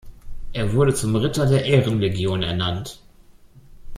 Er 0.51 0.73
wurde 0.73 0.95
zum 0.95 1.15
Ritter 1.15 1.45
der 1.45 1.63
Ehrenlegion 1.65 2.41
ernannt. 2.41 3.03